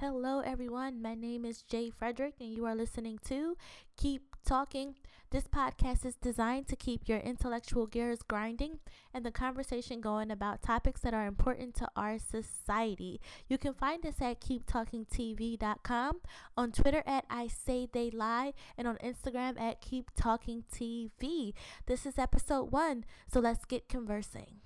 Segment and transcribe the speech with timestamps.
[0.00, 1.02] Hello, everyone.
[1.02, 3.56] My name is Jay Frederick, and you are listening to
[3.96, 4.94] Keep Talking.
[5.32, 8.78] This podcast is designed to keep your intellectual gears grinding
[9.12, 13.20] and the conversation going about topics that are important to our society.
[13.48, 16.20] You can find us at keeptalkingtv.com,
[16.56, 21.54] on Twitter at I Say They Lie, and on Instagram at Keep Talking TV.
[21.86, 24.60] This is episode one, so let's get conversing.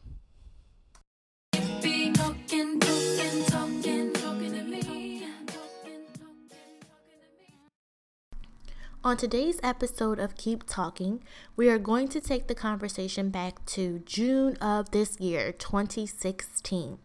[1.82, 3.91] Be talking, talking, talking,
[9.04, 11.24] On today's episode of Keep Talking,
[11.56, 16.98] we are going to take the conversation back to June of this year, 2016.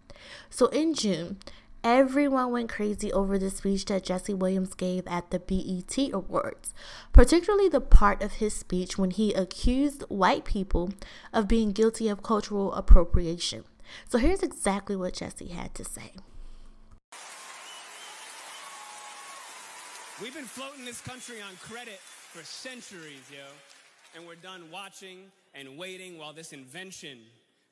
[0.48, 1.38] So, in June,
[1.84, 6.76] everyone went crazy over the speech that Jesse Williams gave at the BET Awards,
[7.14, 10.94] particularly the part of his speech when he accused white people
[11.34, 13.64] of being guilty of cultural appropriation.
[14.08, 16.12] So, here's exactly what Jesse had to say.
[20.20, 23.46] We've been floating this country on credit for centuries, yo.
[24.16, 25.20] And we're done watching
[25.54, 27.20] and waiting while this invention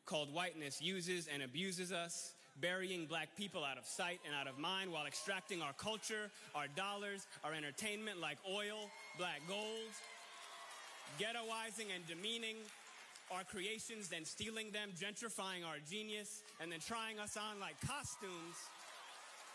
[0.06, 4.60] called whiteness uses and abuses us, burying black people out of sight and out of
[4.60, 9.90] mind while extracting our culture, our dollars, our entertainment like oil, black gold,
[11.20, 12.58] ghettoizing and demeaning
[13.32, 18.70] our creations, then stealing them, gentrifying our genius, and then trying us on like costumes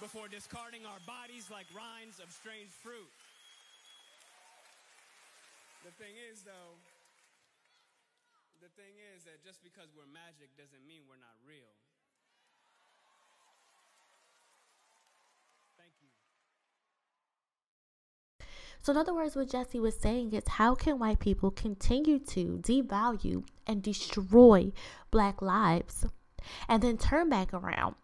[0.01, 3.13] before discarding our bodies like rinds of strange fruit.
[5.85, 6.73] The thing is, though,
[8.65, 11.73] the thing is that just because we're magic doesn't mean we're not real.
[15.77, 16.09] Thank you.
[18.81, 22.61] So, in other words, what Jesse was saying is how can white people continue to
[22.63, 24.73] devalue and destroy
[25.11, 26.07] black lives
[26.69, 27.97] and then turn back around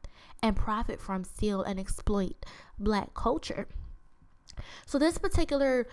[0.42, 2.45] and profit from, steal, and exploit
[2.79, 3.67] black culture.
[4.87, 5.87] So, this particular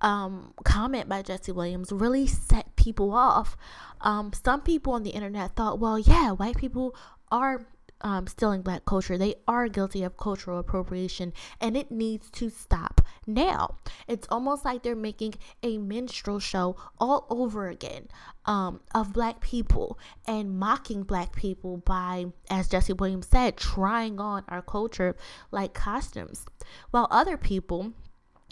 [0.00, 3.56] um, comment by Jesse Williams really set people off.
[4.00, 6.94] Um, some people on the internet thought, well, yeah, white people
[7.30, 7.66] are
[8.00, 9.18] um, stealing black culture.
[9.18, 13.76] They are guilty of cultural appropriation and it needs to stop now.
[14.08, 18.08] It's almost like they're making a minstrel show all over again
[18.46, 24.44] um, of black people and mocking black people by, as Jesse Williams said, trying on
[24.48, 25.16] our culture
[25.50, 26.46] like costumes.
[26.90, 27.92] While other people,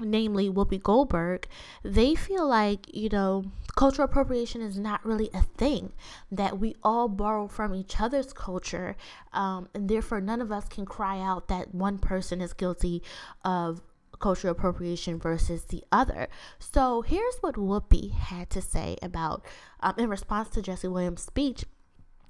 [0.00, 1.46] namely Whoopi Goldberg,
[1.82, 3.44] they feel like, you know,
[3.76, 5.92] cultural appropriation is not really a thing,
[6.32, 8.96] that we all borrow from each other's culture,
[9.32, 13.02] um, and therefore none of us can cry out that one person is guilty
[13.44, 13.80] of
[14.18, 16.26] cultural appropriation versus the other.
[16.58, 19.44] So here's what Whoopi had to say about,
[19.80, 21.64] um, in response to Jesse Williams' speech,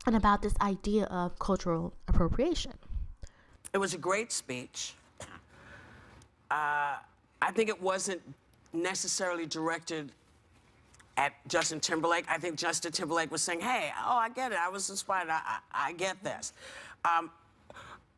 [0.06, 2.72] and about this idea of cultural appropriation.
[3.72, 4.94] It was a great speech.
[6.50, 6.96] Uh,
[7.40, 8.20] I think it wasn't
[8.72, 10.12] necessarily directed
[11.16, 12.24] at Justin Timberlake.
[12.28, 14.58] I think Justin Timberlake was saying, hey, oh, I get it.
[14.58, 15.28] I was inspired.
[15.28, 16.52] I, I, I get this.
[17.04, 17.30] Um,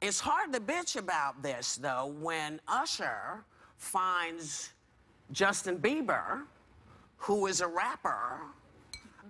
[0.01, 3.45] it's hard to bitch about this, though, when Usher
[3.77, 4.71] finds
[5.33, 6.43] Justin Bieber,
[7.17, 8.41] who is a rapper,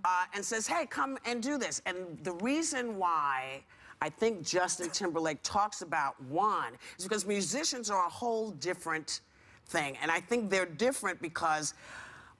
[0.04, 1.82] uh, and says, hey, come and do this.
[1.86, 3.62] And the reason why
[4.00, 9.20] I think Justin Timberlake talks about one is because musicians are a whole different
[9.70, 9.96] thing.
[10.02, 11.74] And I think they're different because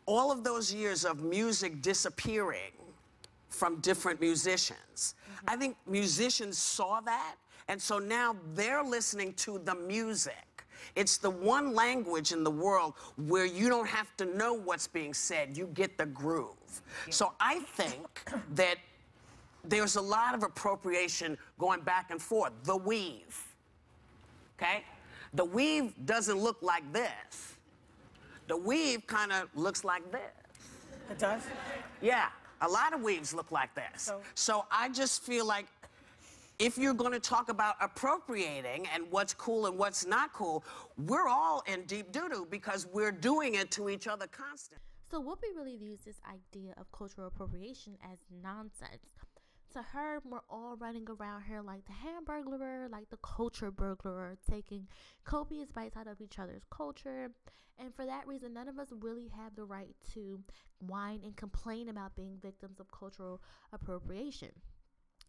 [0.06, 2.72] all of those years of music disappearing
[3.48, 5.44] from different musicians, mm-hmm.
[5.48, 7.36] I think musicians saw that.
[7.68, 10.34] And so now they're listening to the music.
[10.96, 15.14] It's the one language in the world where you don't have to know what's being
[15.14, 16.56] said, you get the groove.
[17.06, 17.12] Yeah.
[17.12, 18.24] So I think
[18.54, 18.76] that
[19.64, 22.52] there's a lot of appropriation going back and forth.
[22.64, 23.54] The weave,
[24.58, 24.84] okay?
[25.34, 27.56] The weave doesn't look like this.
[28.48, 30.20] The weave kind of looks like this.
[31.10, 31.42] It does?
[32.00, 32.28] Yeah,
[32.60, 34.02] a lot of weaves look like this.
[34.02, 35.66] So, so I just feel like
[36.58, 40.64] if you're going to talk about appropriating and what's cool and what's not cool,
[41.06, 44.84] we're all in deep doo doo because we're doing it to each other constantly.
[45.10, 49.08] So Whoopi really views this idea of cultural appropriation as nonsense
[49.72, 54.86] to her, we're all running around here like the hamburglar, like the culture burglar, taking
[55.24, 57.30] copious bites out of each other's culture.
[57.78, 60.40] And for that reason, none of us really have the right to
[60.80, 63.40] whine and complain about being victims of cultural
[63.72, 64.50] appropriation.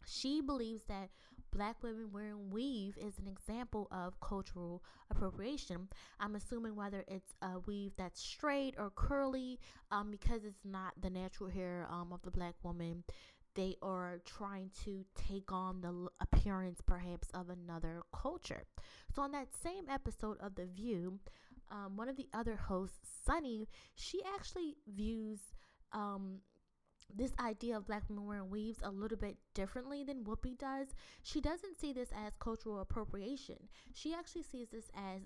[0.04, 1.10] She believes that
[1.52, 5.88] black women wearing weave is an example of cultural appropriation.
[6.18, 9.58] I'm assuming whether it's a weave that's straight or curly,
[9.90, 13.04] um, because it's not the natural hair um, of the black woman
[13.54, 18.64] they are trying to take on the appearance perhaps of another culture.
[19.14, 21.18] So, on that same episode of The View,
[21.70, 25.40] um, one of the other hosts, Sunny, she actually views
[25.92, 26.40] um,
[27.14, 30.88] this idea of black women wearing weaves a little bit differently than Whoopi does.
[31.22, 33.68] She doesn't see this as cultural appropriation.
[33.94, 35.20] She actually sees this as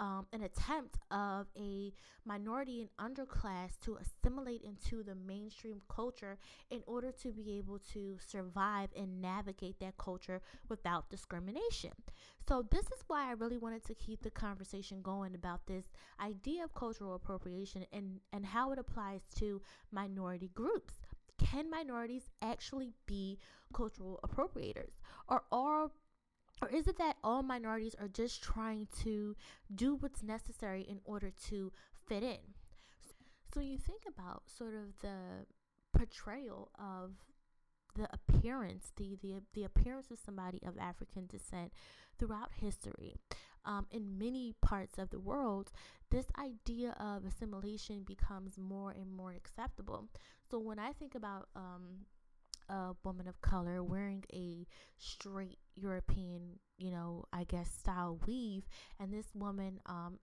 [0.00, 1.92] um, an attempt of a
[2.24, 6.38] minority and underclass to assimilate into the mainstream culture
[6.70, 11.92] in order to be able to survive and navigate that culture without discrimination.
[12.48, 15.84] So, this is why I really wanted to keep the conversation going about this
[16.18, 19.60] idea of cultural appropriation and, and how it applies to
[19.92, 20.94] minority groups.
[21.38, 23.38] Can minorities actually be
[23.72, 24.92] cultural appropriators?
[25.28, 25.90] Or are
[26.62, 29.34] or is it that all minorities are just trying to
[29.74, 31.72] do what's necessary in order to
[32.06, 32.38] fit in?
[33.52, 35.46] So when you think about sort of the
[35.96, 37.12] portrayal of
[37.96, 41.72] the appearance, the, the the appearance of somebody of African descent
[42.18, 43.16] throughout history.
[43.64, 45.70] Um, in many parts of the world,
[46.10, 50.08] this idea of assimilation becomes more and more acceptable.
[50.50, 52.06] So when I think about um,
[52.70, 54.66] a woman of color wearing a
[54.98, 58.64] straight European, you know, I guess style weave,
[58.98, 60.18] and this woman um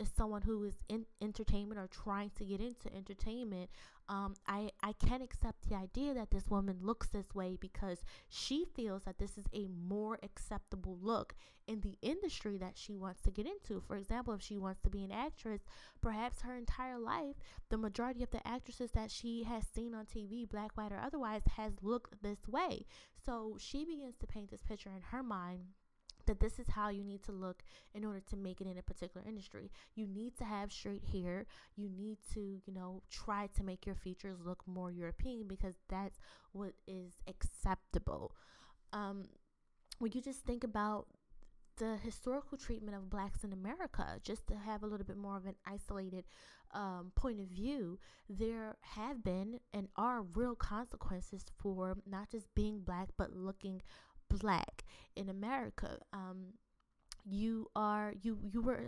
[0.00, 3.70] is someone who is in entertainment or trying to get into entertainment,
[4.08, 8.64] um, I, I can't accept the idea that this woman looks this way because she
[8.74, 11.34] feels that this is a more acceptable look
[11.66, 13.80] in the industry that she wants to get into.
[13.80, 15.62] For example, if she wants to be an actress,
[16.02, 17.36] perhaps her entire life,
[17.70, 21.42] the majority of the actresses that she has seen on TV, black, white, or otherwise,
[21.56, 22.84] has looked this way.
[23.24, 25.68] So she begins to paint this picture in her mind
[26.26, 27.62] that this is how you need to look
[27.94, 29.70] in order to make it in a particular industry.
[29.94, 31.46] You need to have straight hair.
[31.76, 36.18] You need to, you know, try to make your features look more European because that's
[36.52, 38.34] what is acceptable.
[38.92, 39.24] Um,
[39.98, 41.06] when you just think about
[41.76, 45.46] the historical treatment of blacks in America, just to have a little bit more of
[45.46, 46.24] an isolated
[46.72, 47.98] um, point of view,
[48.28, 53.82] there have been and are real consequences for not just being black, but looking
[54.38, 54.84] black
[55.16, 55.98] in America.
[56.12, 56.54] Um,
[57.24, 58.80] you are you you were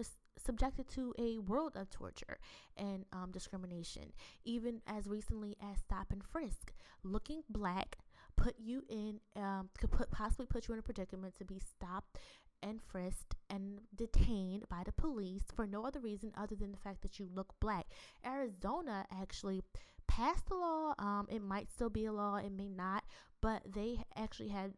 [0.45, 2.39] subjected to a world of torture
[2.77, 4.13] and um, discrimination
[4.45, 6.73] even as recently as stop and frisk
[7.03, 7.97] looking black
[8.37, 12.19] put you in um, could put possibly put you in a predicament to be stopped
[12.63, 17.01] and frisked and detained by the police for no other reason other than the fact
[17.03, 17.87] that you look black
[18.25, 19.63] arizona actually
[20.07, 23.05] passed a law um, it might still be a law it may not
[23.41, 24.73] but they actually had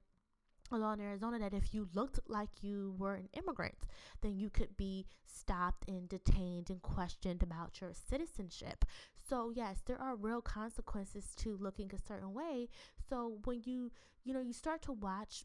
[0.76, 3.86] law in Arizona that if you looked like you were an immigrant,
[4.20, 8.84] then you could be stopped and detained and questioned about your citizenship.
[9.28, 12.68] So, yes, there are real consequences to looking a certain way.
[13.08, 13.90] So, when you,
[14.24, 15.44] you know, you start to watch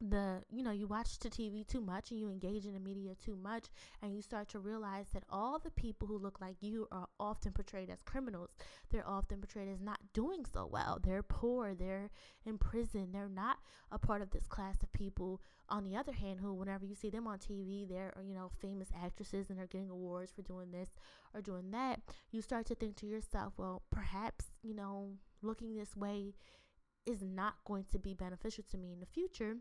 [0.00, 3.14] the you know you watch the TV too much and you engage in the media
[3.14, 3.64] too much
[4.00, 7.52] and you start to realize that all the people who look like you are often
[7.52, 8.50] portrayed as criminals.
[8.90, 11.00] They're often portrayed as not doing so well.
[11.02, 11.74] They're poor.
[11.74, 12.10] They're
[12.46, 13.08] in prison.
[13.12, 13.58] They're not
[13.90, 15.40] a part of this class of people.
[15.68, 18.88] On the other hand who whenever you see them on TV they're you know famous
[19.02, 20.90] actresses and they're getting awards for doing this
[21.34, 22.00] or doing that
[22.30, 25.10] you start to think to yourself well perhaps you know
[25.42, 26.32] looking this way
[27.04, 29.56] is not going to be beneficial to me in the future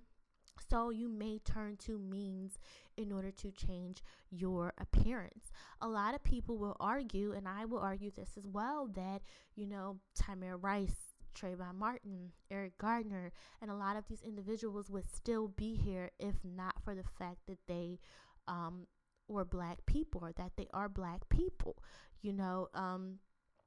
[0.69, 2.59] so you may turn to means
[2.97, 5.51] in order to change your appearance.
[5.81, 9.21] A lot of people will argue, and I will argue this as well, that,
[9.55, 13.31] you know, Tamir Rice, Trayvon Martin, Eric Gardner,
[13.61, 17.39] and a lot of these individuals would still be here if not for the fact
[17.47, 17.99] that they
[18.47, 18.87] um,
[19.27, 21.77] were black people or that they are black people.
[22.21, 23.19] You know, um,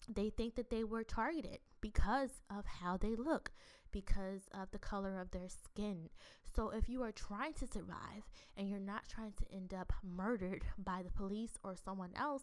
[0.09, 3.53] they think that they were targeted because of how they look,
[3.92, 6.09] because of the color of their skin.
[6.54, 10.64] So, if you are trying to survive and you're not trying to end up murdered
[10.78, 12.42] by the police or someone else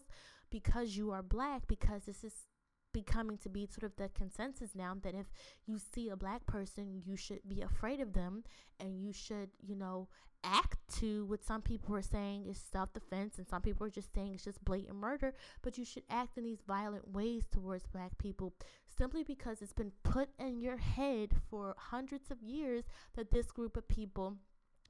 [0.50, 2.32] because you are black, because this is
[2.92, 5.26] becoming to be sort of the consensus now that if
[5.66, 8.44] you see a black person, you should be afraid of them
[8.80, 10.08] and you should, you know,
[10.44, 14.14] act to what some people are saying is self defense and some people are just
[14.14, 18.16] saying it's just blatant murder, but you should act in these violent ways towards black
[18.18, 18.54] people
[18.98, 23.76] simply because it's been put in your head for hundreds of years that this group
[23.76, 24.36] of people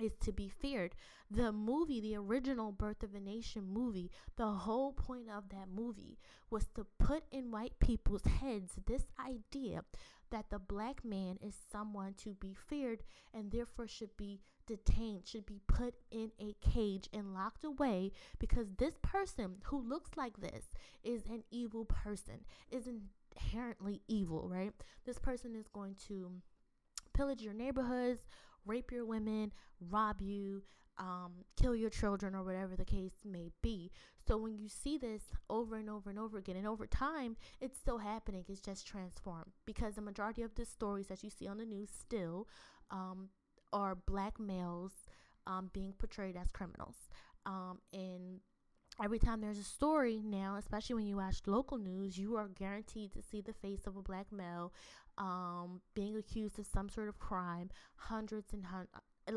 [0.00, 0.94] is to be feared.
[1.30, 6.18] The movie, the original Birth of a Nation movie, the whole point of that movie
[6.50, 9.84] was to put in white people's heads this idea
[10.30, 15.46] that the black man is someone to be feared and therefore should be detained, should
[15.46, 20.70] be put in a cage and locked away because this person who looks like this
[21.02, 23.00] is an evil person, is an
[23.36, 24.72] inherently evil, right?
[25.04, 26.32] This person is going to
[27.14, 28.26] pillage your neighborhoods,
[28.66, 30.62] rape your women, rob you,
[30.98, 33.90] um, kill your children, or whatever the case may be.
[34.26, 37.78] So when you see this over and over and over again, and over time, it's
[37.78, 41.58] still happening, it's just transformed because the majority of the stories that you see on
[41.58, 42.48] the news still
[42.90, 43.28] um,
[43.72, 44.92] are black males
[45.46, 46.96] um, being portrayed as criminals.
[47.46, 48.40] Um, and
[49.02, 53.12] every time there's a story now, especially when you watch local news, you are guaranteed
[53.12, 54.72] to see the face of a black male
[55.18, 57.70] um, being accused of some sort of crime.
[57.96, 58.92] Hundreds and hundreds,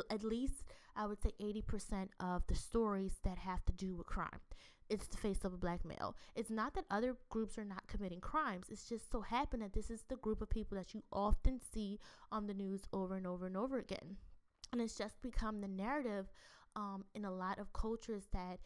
[0.09, 0.63] at least
[0.95, 4.39] I would say 80% of the stories that have to do with crime.
[4.89, 6.15] It's the face of a black male.
[6.35, 8.65] It's not that other groups are not committing crimes.
[8.69, 11.97] It's just so happened that this is the group of people that you often see
[12.29, 14.17] on the news over and over and over again.
[14.73, 16.27] And it's just become the narrative
[16.75, 18.59] um, in a lot of cultures that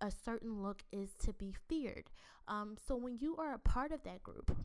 [0.00, 2.10] a certain look is to be feared.
[2.48, 4.56] Um, so when you are a part of that group,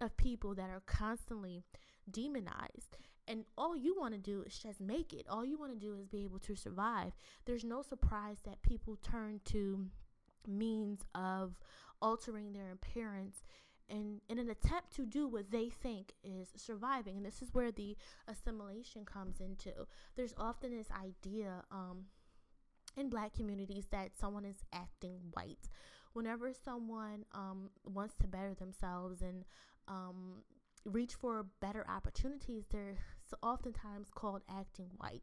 [0.00, 1.64] of people that are constantly
[2.10, 2.96] demonized
[3.26, 5.94] and all you want to do is just make it all you want to do
[5.94, 7.12] is be able to survive
[7.44, 9.86] there's no surprise that people turn to
[10.46, 11.58] means of
[12.00, 13.42] altering their appearance
[13.90, 17.72] and in an attempt to do what they think is surviving and this is where
[17.72, 17.96] the
[18.26, 19.72] assimilation comes into
[20.16, 22.04] there's often this idea um,
[22.98, 25.68] in black communities that someone is acting white.
[26.12, 29.44] Whenever someone um, wants to better themselves and
[29.86, 30.42] um,
[30.84, 32.96] reach for better opportunities, they're
[33.42, 35.22] oftentimes called acting white.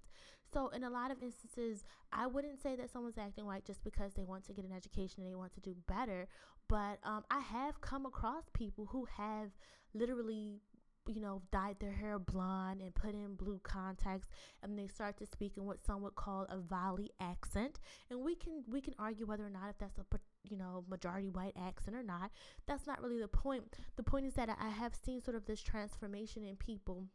[0.53, 4.13] So, in a lot of instances, I wouldn't say that someone's acting white just because
[4.13, 6.27] they want to get an education and they want to do better.
[6.70, 9.50] But um, I have come across people who have
[9.94, 10.62] literally
[11.07, 14.27] you know, dyed their hair blonde and put in blue contacts,
[14.63, 17.79] and they start to speak in what some would call a valley accent.
[18.09, 20.05] And we can we can argue whether or not if that's a
[20.50, 22.31] you know majority white accent or not.
[22.67, 23.74] That's not really the point.
[23.95, 27.05] The point is that I have seen sort of this transformation in people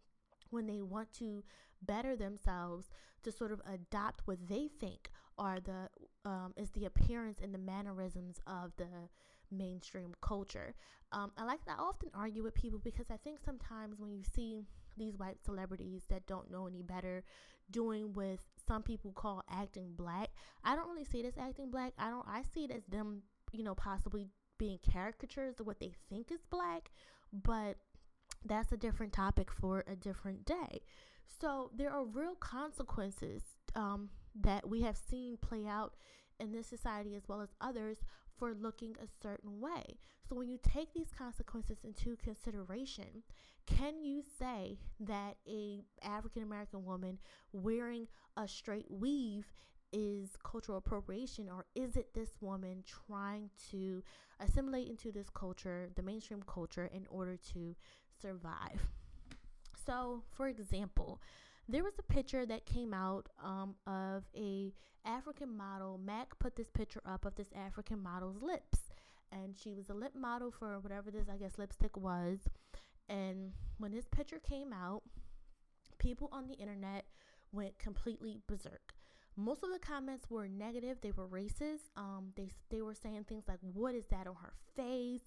[0.50, 1.44] when they want to
[1.82, 2.90] better themselves
[3.22, 5.88] to sort of adopt what they think are the
[6.28, 9.08] um, is the appearance and the mannerisms of the
[9.50, 10.74] mainstream culture.
[11.12, 11.78] Um, I like that.
[11.78, 14.64] I often argue with people because I think sometimes when you see
[14.96, 17.24] these white celebrities that don't know any better
[17.70, 20.30] doing with some people call acting black,
[20.64, 21.92] I don't really see it as acting black.
[21.98, 24.28] I don't I see it as them, you know, possibly
[24.58, 26.90] being caricatures of what they think is black,
[27.32, 27.76] but
[28.44, 30.82] that's a different topic for a different day.
[31.40, 33.42] So there are real consequences
[33.74, 35.94] um, that we have seen play out
[36.38, 37.98] in this society as well as others
[38.40, 39.98] for looking a certain way.
[40.28, 43.22] So when you take these consequences into consideration,
[43.66, 47.18] can you say that a African American woman
[47.52, 49.52] wearing a straight weave
[49.92, 54.02] is cultural appropriation or is it this woman trying to
[54.40, 57.74] assimilate into this culture, the mainstream culture in order to
[58.20, 58.88] survive?
[59.86, 61.20] So, for example,
[61.70, 64.72] there was a picture that came out um, of a
[65.04, 65.98] African model.
[66.02, 68.90] Mac put this picture up of this African model's lips,
[69.32, 72.38] and she was a lip model for whatever this I guess lipstick was.
[73.08, 75.02] And when this picture came out,
[75.98, 77.06] people on the internet
[77.52, 78.94] went completely berserk.
[79.36, 80.98] Most of the comments were negative.
[81.00, 81.90] They were racist.
[81.96, 85.22] Um, they they were saying things like, "What is that on her face?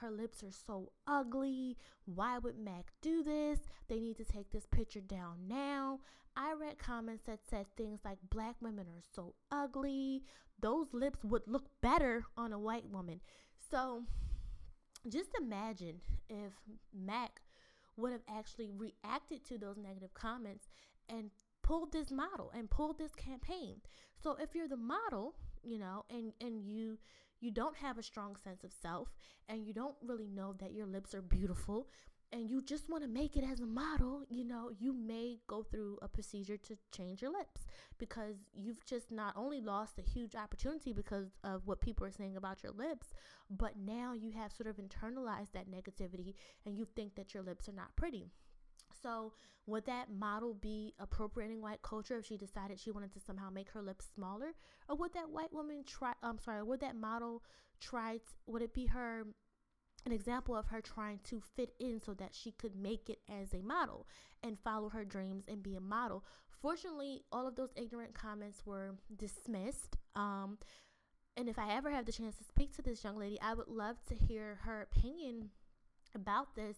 [0.00, 1.76] Her lips are so ugly.
[2.04, 3.60] Why would Mac do this?
[3.88, 6.00] They need to take this picture down now."
[6.36, 10.22] I read comments that said things like, "Black women are so ugly.
[10.58, 13.22] Those lips would look better on a white woman."
[13.56, 14.06] So,
[15.08, 16.52] just imagine if
[16.92, 17.42] Mac
[17.96, 20.68] would have actually reacted to those negative comments
[21.08, 21.30] and
[21.62, 23.80] pulled this model and pulled this campaign.
[24.22, 26.98] So if you're the model, you know, and and you
[27.40, 29.08] you don't have a strong sense of self
[29.48, 31.88] and you don't really know that your lips are beautiful
[32.32, 35.62] and you just want to make it as a model, you know, you may go
[35.62, 37.66] through a procedure to change your lips
[37.98, 42.36] because you've just not only lost a huge opportunity because of what people are saying
[42.36, 43.14] about your lips,
[43.48, 47.68] but now you have sort of internalized that negativity and you think that your lips
[47.68, 48.32] are not pretty.
[49.02, 49.32] So,
[49.66, 53.70] would that model be appropriating white culture if she decided she wanted to somehow make
[53.70, 54.54] her lips smaller?
[54.88, 57.42] Or would that white woman try, I'm sorry, would that model
[57.80, 59.26] try, to, would it be her,
[60.04, 63.52] an example of her trying to fit in so that she could make it as
[63.52, 64.06] a model
[64.44, 66.24] and follow her dreams and be a model?
[66.62, 69.96] Fortunately, all of those ignorant comments were dismissed.
[70.14, 70.58] Um,
[71.36, 73.68] and if I ever have the chance to speak to this young lady, I would
[73.68, 75.50] love to hear her opinion
[76.14, 76.76] about this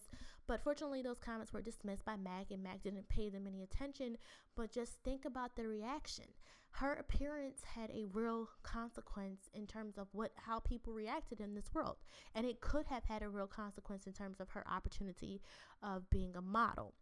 [0.49, 4.17] But fortunately, those comments were dismissed by Mac, and Mac didn't pay them any attention.
[4.55, 6.25] But just think about the reaction.
[6.71, 11.71] Her appearance had a real consequence in terms of what how people reacted in this
[11.71, 11.97] world,
[12.33, 15.39] and it could have had a real consequence in terms of her opportunity
[15.83, 16.95] of being a model.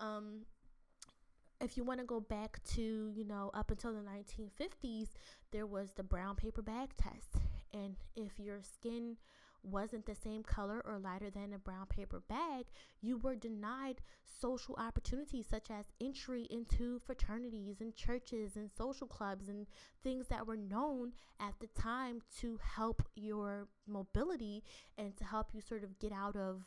[0.00, 0.46] Um,
[1.60, 5.08] if you want to go back to, you know, up until the 1950s,
[5.52, 7.44] there was the brown paper bag test.
[7.74, 9.16] And if your skin
[9.66, 12.66] wasn't the same color or lighter than a brown paper bag,
[13.00, 14.00] you were denied
[14.40, 19.66] social opportunities such as entry into fraternities and churches and social clubs and
[20.02, 24.62] things that were known at the time to help your mobility
[24.98, 26.62] and to help you sort of get out of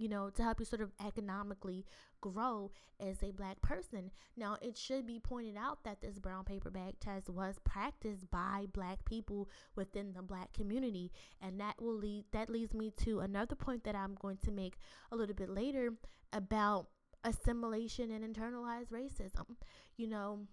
[0.00, 1.84] you know, to help you sort of economically
[2.22, 4.10] grow as a black person.
[4.34, 8.64] Now, it should be pointed out that this brown paper bag test was practiced by
[8.72, 13.54] black people within the black community, and that will lead that leads me to another
[13.54, 14.78] point that I'm going to make
[15.12, 15.92] a little bit later
[16.32, 16.86] about
[17.22, 19.56] assimilation and internalized racism.
[19.98, 20.46] You know,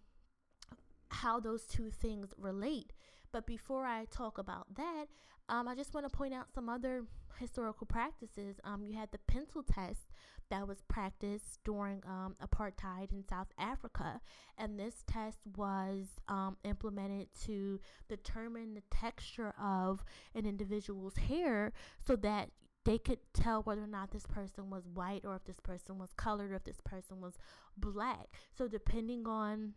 [1.10, 2.92] how those two things relate.
[3.32, 5.06] But before I talk about that,
[5.50, 7.04] um, I just want to point out some other
[7.40, 8.60] historical practices.
[8.64, 10.10] Um, you had the pencil test
[10.50, 14.20] that was practiced during um, apartheid in South Africa,
[14.58, 17.80] and this test was um, implemented to
[18.10, 20.04] determine the texture of
[20.36, 21.74] an individual's hair
[22.06, 22.50] so that
[22.86, 26.14] they could tell whether or not this person was white or if this person was
[26.14, 27.34] colored or if this person was
[27.76, 28.28] black.
[28.58, 29.74] So depending on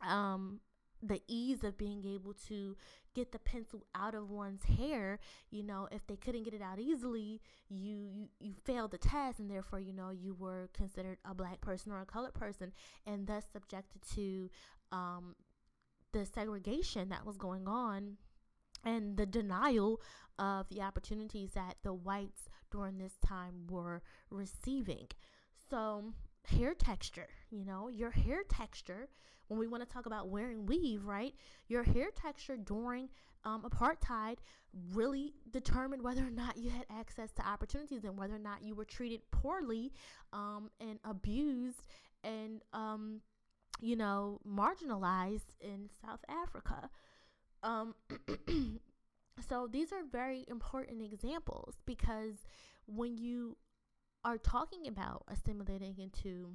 [0.00, 0.60] um
[1.02, 2.76] the ease of being able to
[3.14, 5.18] get the pencil out of one's hair
[5.50, 9.38] you know if they couldn't get it out easily you you, you failed the test
[9.38, 12.72] and therefore you know you were considered a black person or a colored person
[13.06, 14.50] and thus subjected to
[14.92, 15.34] um,
[16.12, 18.16] the segregation that was going on
[18.84, 20.00] and the denial
[20.38, 25.08] of the opportunities that the whites during this time were receiving.
[25.70, 26.12] So
[26.44, 29.08] hair texture you know your hair texture
[29.48, 31.34] when we want to talk about wearing weave right?
[31.68, 33.08] Your hair texture during
[33.44, 34.36] um, apartheid
[34.92, 38.74] really determined whether or not you had access to opportunities and whether or not you
[38.74, 39.92] were treated poorly
[40.32, 41.84] um, and abused
[42.22, 43.20] and um,
[43.80, 46.90] you know marginalized in south africa.
[47.62, 47.94] Um,
[49.48, 52.34] so these are very important examples because
[52.86, 53.56] when you
[54.28, 56.50] are talking about assimilating into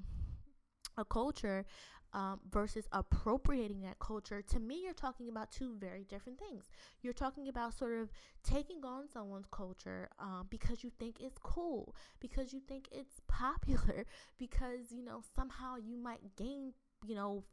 [0.95, 1.65] a culture
[2.13, 6.65] um, versus appropriating that culture, to me, you're talking about two very different things.
[7.01, 8.11] You're talking about sort of
[8.43, 14.05] taking on someone's culture um, because you think it's cool, because you think it's popular,
[14.37, 17.43] because, you know, somehow you might gain, you know,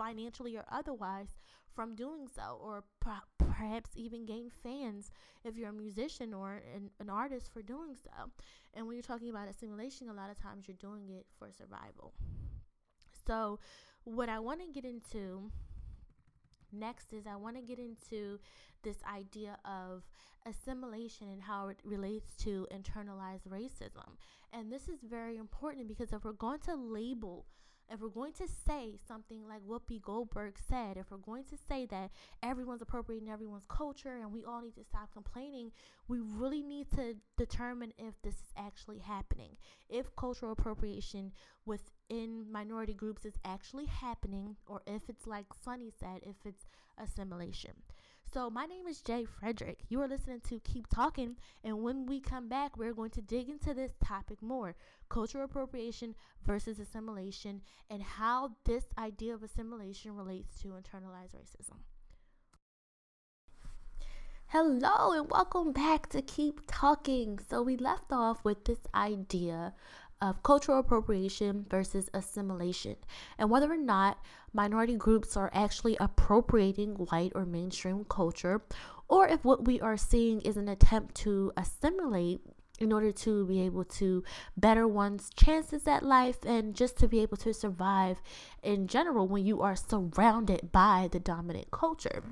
[0.00, 1.36] financially or otherwise
[1.74, 2.84] from doing so, or
[3.38, 5.10] perhaps even gain fans
[5.44, 8.30] if you're a musician or an, an artist for doing so.
[8.74, 12.14] And when you're talking about assimilation, a lot of times you're doing it for survival.
[13.26, 13.60] So,
[14.04, 15.50] what I want to get into
[16.72, 18.38] next is I want to get into
[18.82, 20.02] this idea of
[20.46, 24.16] assimilation and how it relates to internalized racism.
[24.52, 27.44] And this is very important because if we're going to label
[27.90, 31.86] if we're going to say something like Whoopi Goldberg said, if we're going to say
[31.86, 32.10] that
[32.42, 35.72] everyone's appropriating everyone's culture and we all need to stop complaining,
[36.06, 39.56] we really need to determine if this is actually happening.
[39.88, 41.32] If cultural appropriation
[41.66, 47.72] within minority groups is actually happening, or if it's like Sunny said, if it's assimilation.
[48.32, 49.80] So, my name is Jay Frederick.
[49.88, 53.48] You are listening to Keep Talking, and when we come back, we're going to dig
[53.48, 54.76] into this topic more
[55.08, 56.14] cultural appropriation
[56.46, 61.78] versus assimilation, and how this idea of assimilation relates to internalized racism.
[64.46, 67.40] Hello, and welcome back to Keep Talking.
[67.48, 69.74] So, we left off with this idea
[70.20, 72.96] of cultural appropriation versus assimilation,
[73.38, 74.18] and whether or not
[74.52, 78.62] minority groups are actually appropriating white or mainstream culture,
[79.08, 82.40] or if what we are seeing is an attempt to assimilate
[82.78, 84.24] in order to be able to
[84.56, 88.22] better one's chances at life and just to be able to survive
[88.62, 92.22] in general when you are surrounded by the dominant culture.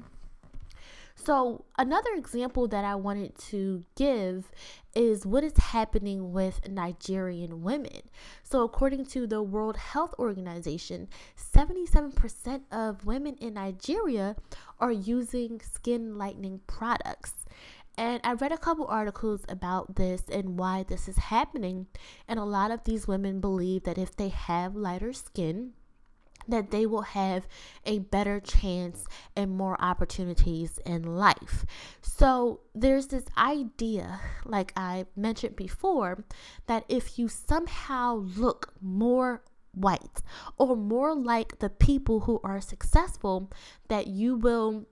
[1.24, 4.52] So, another example that I wanted to give
[4.94, 8.02] is what is happening with Nigerian women.
[8.44, 14.37] So, according to the World Health Organization, 77% of women in Nigeria
[14.78, 17.33] are using skin lightening products.
[17.96, 21.88] And I read a couple articles about this and why this is happening.
[22.28, 25.72] And a lot of these women believe that if they have lighter skin,
[26.48, 27.46] that they will have
[27.84, 29.04] a better chance
[29.37, 31.64] and more opportunities in life.
[32.00, 36.24] So there's this idea, like I mentioned before,
[36.66, 40.22] that if you somehow look more white
[40.56, 43.50] or more like the people who are successful,
[43.88, 44.87] that you will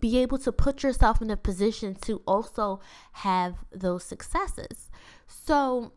[0.00, 2.80] be able to put yourself in a position to also
[3.12, 4.90] have those successes.
[5.28, 5.92] So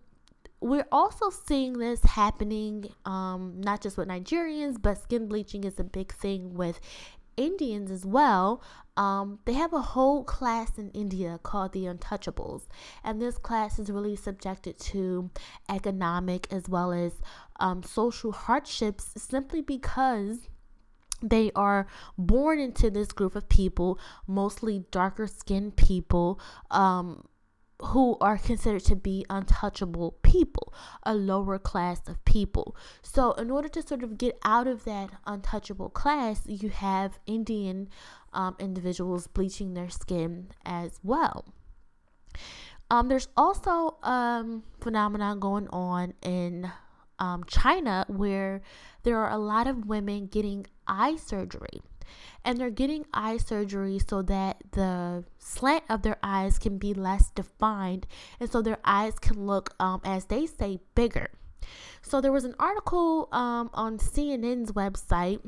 [0.66, 5.84] we're also seeing this happening um, not just with Nigerians, but skin bleaching is a
[5.84, 6.80] big thing with
[7.38, 8.64] Indians as well.
[8.98, 12.64] Um, they have a whole class in India called the Untouchables,
[13.04, 15.30] and this class is really subjected to
[15.70, 17.14] economic as well as
[17.60, 20.50] um, social hardships simply because
[21.22, 21.86] they are
[22.18, 26.40] born into this group of people, mostly darker skinned people.
[26.72, 27.28] Um,
[27.82, 32.76] who are considered to be untouchable people, a lower class of people.
[33.02, 37.90] So, in order to sort of get out of that untouchable class, you have Indian
[38.34, 41.46] um, individuals bleaching their skin as well.
[42.90, 46.72] Um, there's also um, phenomenon going on in
[47.18, 48.62] um, China where
[49.04, 51.82] there are a lot of women getting eye surgery
[52.44, 57.30] and they're getting eye surgery so that the slant of their eyes can be less
[57.32, 58.08] defined
[58.40, 61.30] and so their eyes can look um, as they say bigger.
[62.02, 65.40] So there was an article um, on cnn's website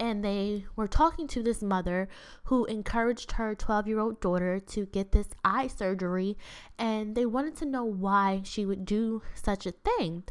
[0.00, 2.08] and they were talking to this mother
[2.44, 6.36] who encouraged her 12 year old daughter to get this eye surgery
[6.78, 10.22] and they wanted to know why she would do such a thing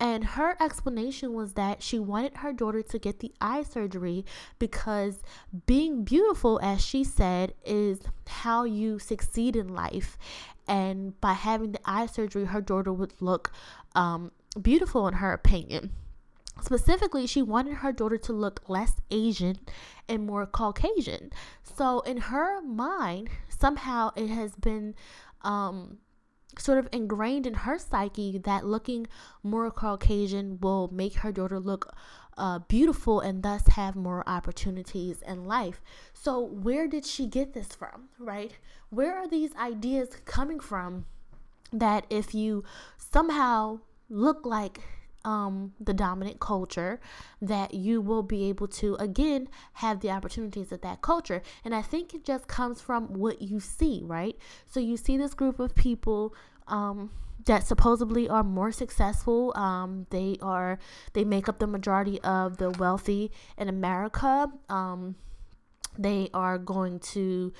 [0.00, 4.24] and her explanation was that she wanted her daughter to get the eye surgery
[4.58, 5.22] because
[5.66, 10.18] being beautiful, as she said, is how you succeed in life.
[10.66, 13.52] And by having the eye surgery, her daughter would look
[13.94, 15.92] um, beautiful, in her opinion.
[16.60, 19.58] Specifically, she wanted her daughter to look less Asian
[20.08, 21.30] and more Caucasian.
[21.62, 24.94] So, in her mind, somehow it has been
[25.42, 25.98] um,
[26.58, 29.06] sort of ingrained in her psyche that looking
[29.42, 31.94] more Caucasian will make her daughter look
[32.36, 35.80] uh, beautiful and thus have more opportunities in life.
[36.12, 38.52] So, where did she get this from, right?
[38.90, 41.06] Where are these ideas coming from
[41.72, 42.64] that if you
[42.98, 44.80] somehow look like
[45.24, 47.00] um, the dominant culture,
[47.40, 51.42] that you will be able to again have the opportunities of that culture.
[51.64, 54.36] And I think it just comes from what you see, right?
[54.66, 56.34] So you see this group of people
[56.68, 57.10] um,
[57.46, 59.52] that supposedly are more successful.
[59.56, 60.78] Um, they are
[61.12, 64.50] they make up the majority of the wealthy in America.
[64.68, 65.16] Um,
[65.98, 67.52] they are going to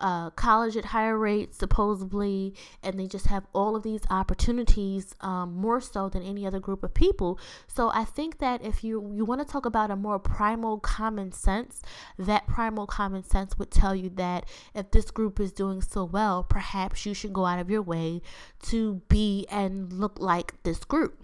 [0.00, 5.54] uh, college at higher rates, supposedly, and they just have all of these opportunities um,
[5.54, 7.38] more so than any other group of people.
[7.66, 11.32] So I think that if you you want to talk about a more primal common
[11.32, 11.82] sense,
[12.18, 16.42] that primal common sense would tell you that if this group is doing so well,
[16.42, 18.22] perhaps you should go out of your way
[18.62, 21.20] to be and look like this group.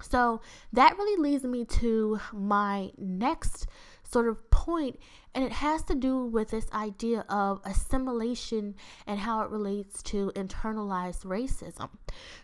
[0.00, 0.40] So
[0.72, 3.66] that really leads me to my next
[4.10, 4.98] sort of point,
[5.34, 8.74] and it has to do with this idea of assimilation
[9.06, 11.90] and how it relates to internalized racism.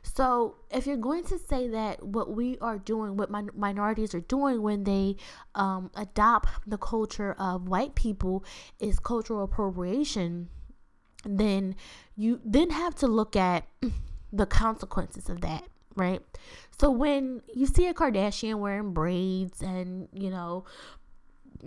[0.02, 4.20] So, if you're going to say that what we are doing, what min- minorities are
[4.20, 5.16] doing when they
[5.54, 8.44] um, adopt the culture of white people
[8.78, 10.48] is cultural appropriation,
[11.24, 11.74] then
[12.16, 13.66] you then have to look at
[14.32, 15.64] the consequences of that
[15.96, 16.20] right?
[16.78, 20.64] So when you see a Kardashian wearing braids and, you know,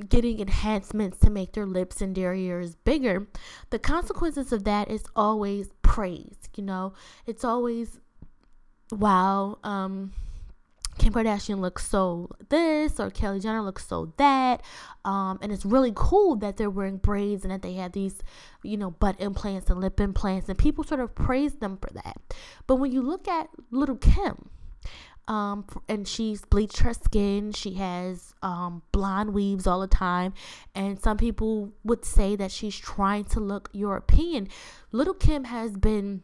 [0.10, 3.28] getting enhancements to make their lips and their ears bigger,
[3.70, 6.38] the consequences of that is always praise.
[6.56, 6.94] You know,
[7.26, 8.00] it's always
[8.92, 9.60] wow.
[9.64, 10.14] Um,
[10.98, 14.62] Kim Kardashian looks so this or Kylie Jenner looks so that.
[15.06, 18.22] Um, and it's really cool that they're wearing braids and that they have these,
[18.64, 22.18] you know, butt implants and lip implants, and people sort of praise them for that.
[22.66, 24.50] But when you look at Little Kim,
[25.28, 27.52] um, and she's bleached her skin.
[27.52, 30.34] She has um, blonde weaves all the time,
[30.74, 34.48] and some people would say that she's trying to look European.
[34.92, 36.24] Little Kim has been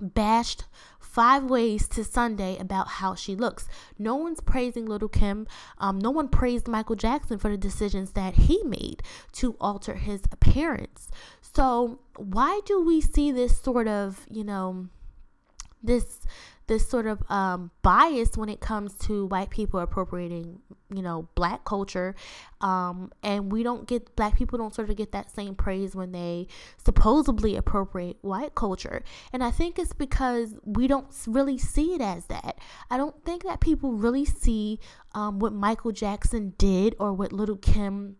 [0.00, 0.64] bashed
[0.98, 3.68] five ways to Sunday about how she looks.
[3.98, 5.46] No one's praising Little Kim.
[5.78, 9.02] Um, no one praised Michael Jackson for the decisions that he made
[9.32, 11.10] to alter his appearance.
[11.42, 14.88] So, why do we see this sort of, you know,
[15.82, 16.20] this
[16.66, 20.60] this sort of um, bias when it comes to white people appropriating,
[20.94, 22.14] you know, black culture.
[22.60, 26.12] Um, and we don't get, black people don't sort of get that same praise when
[26.12, 26.46] they
[26.78, 29.02] supposedly appropriate white culture.
[29.32, 32.58] And I think it's because we don't really see it as that.
[32.90, 34.78] I don't think that people really see
[35.14, 38.16] um, what Michael Jackson did or what Little Kim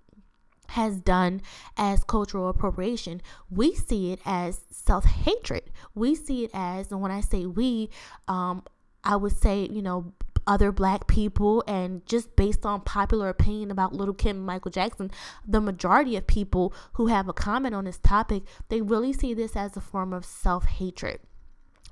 [0.73, 1.43] has done
[1.77, 3.21] as cultural appropriation.
[3.51, 5.71] We see it as self hatred.
[5.95, 7.91] We see it as, and when I say we,
[8.27, 8.65] um,
[9.05, 10.13] I would say, you know,
[10.47, 15.11] other black people and just based on popular opinion about Little Kim and Michael Jackson,
[15.47, 19.55] the majority of people who have a comment on this topic, they really see this
[19.57, 21.21] as a form of self hatred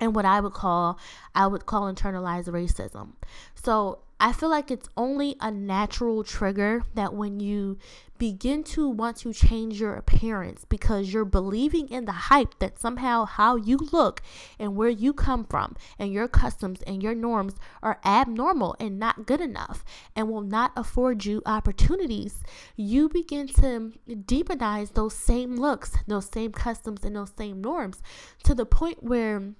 [0.01, 0.99] and what I would call
[1.35, 3.13] I would call internalized racism.
[3.55, 7.79] So I feel like it's only a natural trigger that when you
[8.19, 13.25] begin to want to change your appearance because you're believing in the hype that somehow
[13.25, 14.21] how you look
[14.59, 19.25] and where you come from and your customs and your norms are abnormal and not
[19.25, 22.43] good enough and will not afford you opportunities,
[22.77, 28.03] you begin to demonize those same looks, those same customs, and those same norms
[28.45, 29.55] to the point where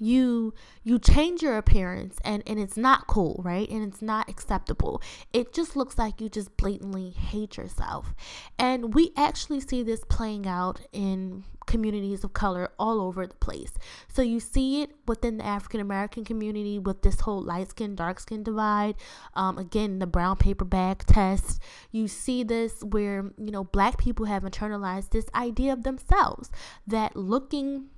[0.00, 3.68] you you change your appearance and and it's not cool right?
[3.68, 5.02] And it's not acceptable.
[5.32, 8.14] It just looks like you just blatantly hate yourself.
[8.58, 13.72] And we actually see this playing out in communities of color all over the place.
[14.08, 18.18] So you see it within the african american community with this whole light skin dark
[18.18, 18.96] skin divide.
[19.34, 21.60] Um, again the brown paper bag test.
[21.92, 26.50] You see this where you know black people have internalized this idea of themselves
[26.86, 27.90] that looking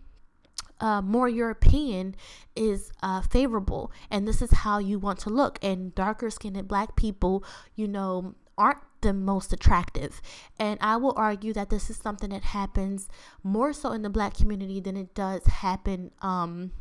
[0.83, 2.15] uh, more European
[2.57, 5.59] is uh, favorable, and this is how you want to look.
[5.63, 7.45] And darker skinned black people,
[7.77, 10.21] you know, aren't the most attractive.
[10.59, 13.09] And I will argue that this is something that happens
[13.43, 16.11] more so in the black community than it does happen.
[16.21, 16.73] Um,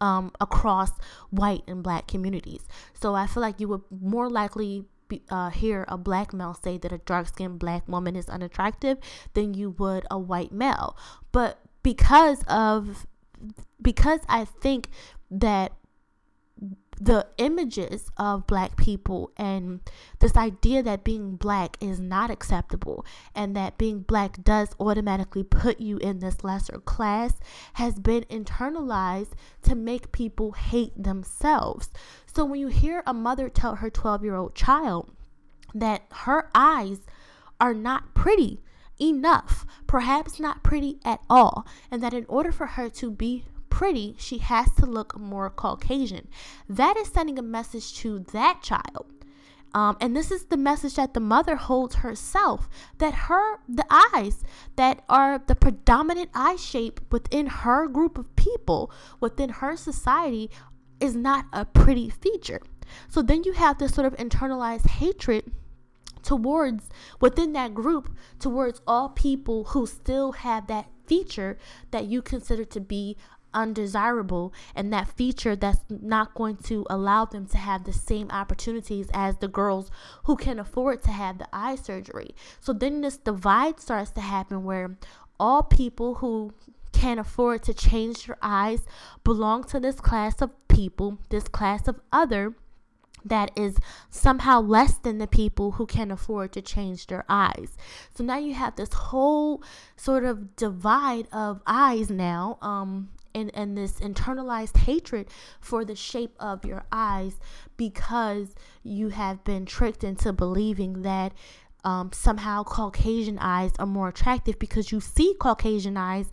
[0.00, 0.92] um, across
[1.30, 2.68] white and black communities.
[2.94, 6.78] So I feel like you would more likely be, uh, hear a black male say
[6.78, 8.98] that a dark skinned black woman is unattractive
[9.34, 10.96] than you would a white male.
[11.32, 13.06] But because of
[13.80, 14.88] because I think
[15.30, 15.72] that
[17.00, 19.80] the images of black people and
[20.18, 25.80] this idea that being black is not acceptable and that being black does automatically put
[25.80, 27.34] you in this lesser class
[27.74, 31.90] has been internalized to make people hate themselves.
[32.34, 35.10] So when you hear a mother tell her 12 year old child
[35.74, 36.98] that her eyes
[37.60, 38.60] are not pretty,
[39.00, 44.16] enough, perhaps not pretty at all, and that in order for her to be pretty,
[44.18, 46.28] she has to look more Caucasian.
[46.68, 49.06] That is sending a message to that child.
[49.74, 54.42] Um, and this is the message that the mother holds herself that her, the eyes
[54.76, 60.50] that are the predominant eye shape within her group of people, within her society,
[61.00, 62.60] is not a pretty feature.
[63.08, 65.52] So then you have this sort of internalized hatred
[66.28, 66.90] towards
[67.22, 71.56] within that group towards all people who still have that feature
[71.90, 73.16] that you consider to be
[73.54, 79.08] undesirable and that feature that's not going to allow them to have the same opportunities
[79.14, 79.90] as the girls
[80.24, 82.34] who can afford to have the eye surgery.
[82.60, 84.98] So then this divide starts to happen where
[85.40, 86.52] all people who
[86.92, 88.82] can afford to change their eyes
[89.24, 92.54] belong to this class of people, this class of other
[93.24, 93.78] that is
[94.10, 97.76] somehow less than the people who can afford to change their eyes.
[98.14, 99.62] So now you have this whole
[99.96, 105.28] sort of divide of eyes now, um, and, and this internalized hatred
[105.60, 107.38] for the shape of your eyes
[107.76, 111.32] because you have been tricked into believing that
[111.84, 116.30] um, somehow Caucasian eyes are more attractive because you see Caucasian eyes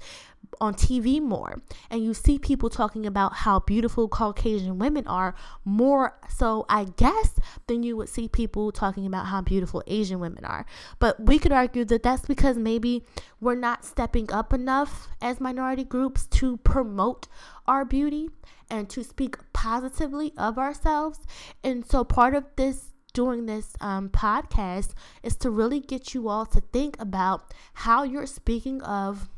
[0.61, 6.17] on TV more and you see people talking about how beautiful Caucasian women are more
[6.29, 7.35] so I guess
[7.67, 10.65] than you would see people talking about how beautiful Asian women are.
[10.99, 13.03] But we could argue that that's because maybe
[13.39, 17.27] we're not stepping up enough as minority groups to promote
[17.67, 18.29] our beauty
[18.69, 21.19] and to speak positively of ourselves.
[21.63, 26.45] And so part of this doing this um, podcast is to really get you all
[26.45, 29.29] to think about how you're speaking of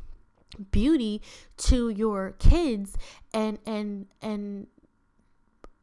[0.70, 1.22] beauty
[1.56, 2.96] to your kids
[3.32, 4.66] and and and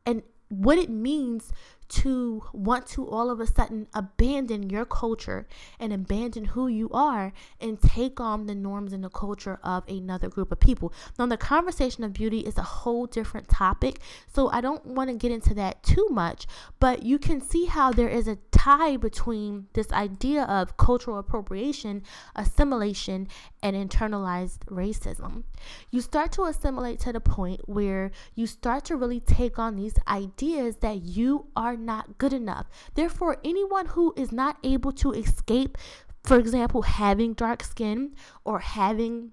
[0.05, 1.51] and what it means
[1.87, 5.47] to want to all of a sudden abandon your culture
[5.79, 10.29] and abandon who you are and take on the norms and the culture of another
[10.29, 10.93] group of people.
[11.17, 13.99] Now, the conversation of beauty is a whole different topic,
[14.31, 16.47] so I don't want to get into that too much,
[16.79, 22.03] but you can see how there is a tie between this idea of cultural appropriation,
[22.35, 23.27] assimilation,
[23.61, 25.43] and internalized racism.
[25.91, 29.95] You start to assimilate to the point where you start to really take on these
[30.07, 32.67] ideas that you are not good enough.
[32.93, 35.77] Therefore, anyone who is not able to escape,
[36.23, 39.31] for example, having dark skin or having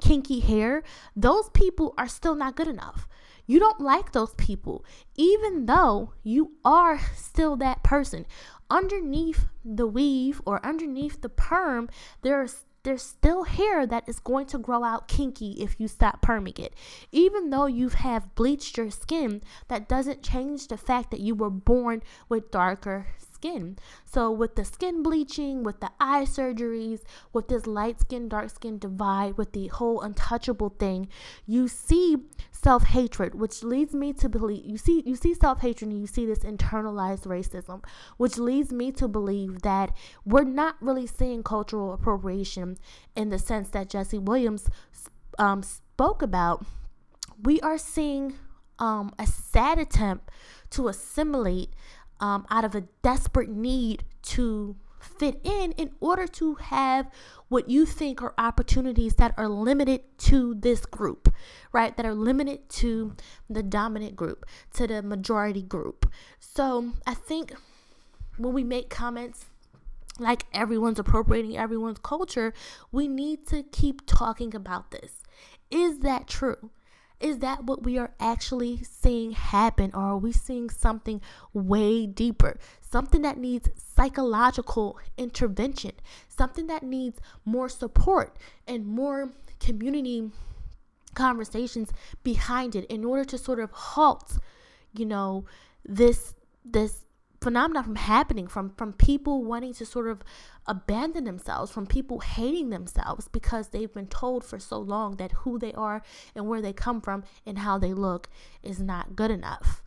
[0.00, 0.82] kinky hair,
[1.14, 3.08] those people are still not good enough.
[3.46, 4.84] You don't like those people,
[5.16, 8.26] even though you are still that person.
[8.70, 11.88] Underneath the weave or underneath the perm,
[12.22, 16.58] there's there's still hair that is going to grow out kinky if you stop perming
[16.58, 16.74] it.
[17.10, 21.50] Even though you have bleached your skin, that doesn't change the fact that you were
[21.50, 23.06] born with darker
[23.44, 23.78] skin.
[24.04, 27.00] So, with the skin bleaching, with the eye surgeries,
[27.32, 31.08] with this light skin, dark skin divide, with the whole untouchable thing,
[31.46, 32.16] you see
[32.64, 36.06] self hatred, which leads me to believe you see you see self hatred and you
[36.06, 37.84] see this internalized racism,
[38.16, 42.78] which leads me to believe that we're not really seeing cultural appropriation
[43.14, 44.68] in the sense that Jesse Williams
[45.38, 46.64] um, spoke about.
[47.42, 48.34] We are seeing
[48.78, 50.30] um, a sad attempt
[50.70, 51.74] to assimilate
[52.20, 57.10] um, out of a desperate need to fit in in order to have
[57.48, 61.32] what you think are opportunities that are limited to this group,
[61.72, 61.96] right?
[61.96, 63.14] That are limited to
[63.48, 66.10] the dominant group, to the majority group.
[66.40, 67.54] So I think
[68.36, 69.46] when we make comments
[70.18, 72.52] like everyone's appropriating everyone's culture,
[72.92, 75.22] we need to keep talking about this.
[75.70, 76.70] Is that true?
[77.24, 79.92] Is that what we are actually seeing happen?
[79.94, 81.22] Or are we seeing something
[81.54, 82.58] way deeper?
[82.82, 85.92] Something that needs psychological intervention,
[86.28, 88.36] something that needs more support
[88.68, 90.32] and more community
[91.14, 94.36] conversations behind it in order to sort of halt,
[94.92, 95.46] you know,
[95.82, 97.03] this this
[97.44, 100.22] phenomena from happening from from people wanting to sort of
[100.66, 105.58] abandon themselves from people hating themselves because they've been told for so long that who
[105.58, 106.02] they are
[106.34, 108.28] and where they come from and how they look
[108.62, 109.82] is not good enough.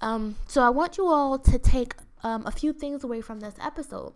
[0.00, 3.56] Um, so i want you all to take um, a few things away from this
[3.60, 4.14] episode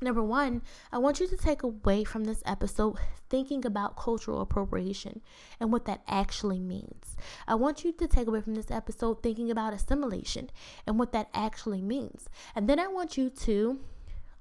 [0.00, 2.96] Number one, I want you to take away from this episode
[3.30, 5.22] thinking about cultural appropriation
[5.58, 7.16] and what that actually means.
[7.48, 10.50] I want you to take away from this episode thinking about assimilation
[10.86, 12.28] and what that actually means.
[12.54, 13.80] And then I want you to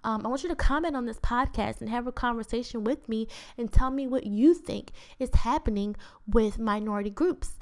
[0.04, 3.28] um, I want you to comment on this podcast and have a conversation with me
[3.58, 5.96] and tell me what you think is happening
[6.28, 7.54] with minority groups.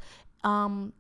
[0.44, 0.92] Um,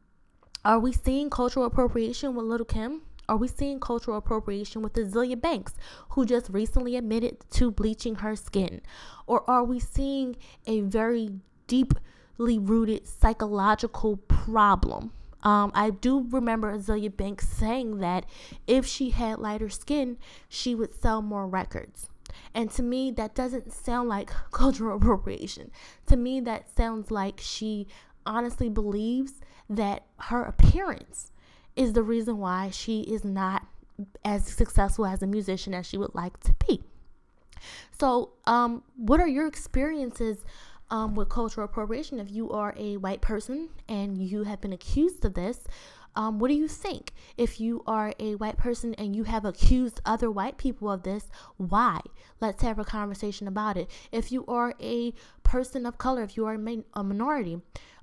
[0.63, 3.01] are we seeing cultural appropriation with Lil' Kim?
[3.29, 5.73] Are we seeing cultural appropriation with Azealia Banks,
[6.09, 8.81] who just recently admitted to bleaching her skin?
[9.25, 10.35] Or are we seeing
[10.67, 11.29] a very
[11.67, 15.11] deeply rooted psychological problem?
[15.43, 18.25] Um, I do remember Azealia Banks saying that
[18.65, 22.09] if she had lighter skin, she would sell more records.
[22.53, 25.71] And to me, that doesn't sound like cultural appropriation.
[26.07, 27.87] To me, that sounds like she
[28.25, 31.31] honestly believes that her appearance
[31.75, 33.65] is the reason why she is not
[34.23, 36.83] as successful as a musician as she would like to be.
[37.91, 40.43] So, um, what are your experiences
[40.89, 42.19] um, with cultural appropriation?
[42.19, 45.59] If you are a white person and you have been accused of this,
[46.15, 47.11] um, what do you think?
[47.37, 51.29] If you are a white person and you have accused other white people of this,
[51.57, 52.01] why?
[52.39, 53.89] Let's have a conversation about it.
[54.11, 57.61] If you are a person of color, if you are a, a minority,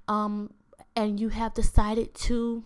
[0.08, 0.52] um,
[0.96, 2.64] and you have decided to